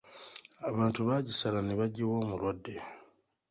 [0.69, 2.75] Abantu baagisala nebagyiwa omulwadde.